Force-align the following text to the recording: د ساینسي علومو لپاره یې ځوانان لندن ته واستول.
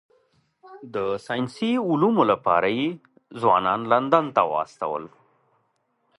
د 0.93 0.95
ساینسي 1.25 1.71
علومو 1.89 2.23
لپاره 2.31 2.67
یې 2.77 2.87
ځوانان 3.41 3.79
لندن 3.91 4.25
ته 4.35 4.41
واستول. 4.51 5.03